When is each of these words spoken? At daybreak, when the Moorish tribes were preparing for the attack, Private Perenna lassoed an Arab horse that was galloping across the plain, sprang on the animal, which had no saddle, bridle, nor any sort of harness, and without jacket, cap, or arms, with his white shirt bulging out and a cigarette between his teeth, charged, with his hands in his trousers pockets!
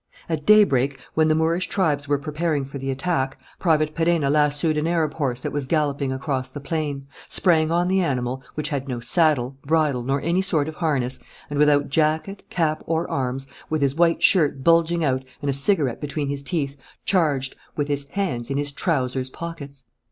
At 0.27 0.47
daybreak, 0.47 0.97
when 1.13 1.27
the 1.27 1.35
Moorish 1.35 1.67
tribes 1.67 2.07
were 2.07 2.17
preparing 2.17 2.65
for 2.65 2.79
the 2.79 2.89
attack, 2.89 3.39
Private 3.59 3.93
Perenna 3.93 4.31
lassoed 4.31 4.75
an 4.77 4.87
Arab 4.87 5.13
horse 5.13 5.39
that 5.41 5.51
was 5.51 5.67
galloping 5.67 6.11
across 6.11 6.49
the 6.49 6.59
plain, 6.59 7.05
sprang 7.29 7.69
on 7.69 7.87
the 7.87 8.01
animal, 8.01 8.41
which 8.55 8.69
had 8.69 8.87
no 8.87 8.99
saddle, 8.99 9.57
bridle, 9.63 10.01
nor 10.01 10.19
any 10.21 10.41
sort 10.41 10.67
of 10.67 10.73
harness, 10.73 11.19
and 11.51 11.59
without 11.59 11.89
jacket, 11.89 12.41
cap, 12.49 12.81
or 12.87 13.07
arms, 13.11 13.45
with 13.69 13.83
his 13.83 13.93
white 13.93 14.23
shirt 14.23 14.63
bulging 14.63 15.05
out 15.05 15.21
and 15.39 15.51
a 15.51 15.53
cigarette 15.53 16.01
between 16.01 16.29
his 16.29 16.41
teeth, 16.41 16.77
charged, 17.05 17.55
with 17.75 17.87
his 17.87 18.07
hands 18.09 18.49
in 18.49 18.57
his 18.57 18.71
trousers 18.71 19.29
pockets! 19.29 19.83